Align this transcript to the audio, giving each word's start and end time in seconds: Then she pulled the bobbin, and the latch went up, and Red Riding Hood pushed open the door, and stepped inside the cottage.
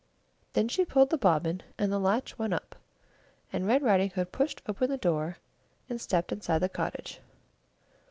Then 0.53 0.67
she 0.67 0.83
pulled 0.83 1.11
the 1.11 1.17
bobbin, 1.19 1.61
and 1.77 1.91
the 1.91 1.99
latch 1.99 2.35
went 2.39 2.55
up, 2.55 2.75
and 3.53 3.67
Red 3.67 3.83
Riding 3.83 4.09
Hood 4.09 4.31
pushed 4.31 4.59
open 4.67 4.89
the 4.89 4.97
door, 4.97 5.37
and 5.89 6.01
stepped 6.01 6.31
inside 6.31 6.57
the 6.57 6.69
cottage. 6.69 7.19